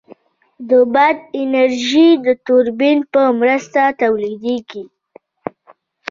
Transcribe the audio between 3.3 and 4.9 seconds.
مرسته تولیدېږي.